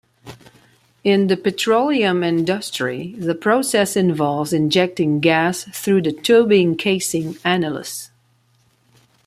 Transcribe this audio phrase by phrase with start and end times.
[1.03, 8.09] In the petroleum industry, the process involves injecting gas through the tubing-casing annulus.